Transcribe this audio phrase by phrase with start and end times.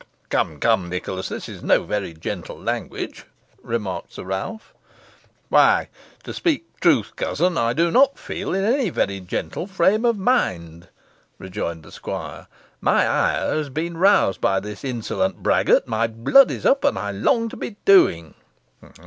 [0.29, 3.25] "Come, come, Nicholas, this is no very gentle language,"
[3.61, 4.73] remarked Sir Ralph.
[5.49, 5.89] "Why,
[6.23, 10.87] to speak truth, cousin, I do not feel in any very gentle frame of mind,"
[11.37, 12.47] rejoined the squire;
[12.81, 17.11] "my ire has been roused by this insolent braggart, my blood is up, and I
[17.11, 18.33] long to be doing."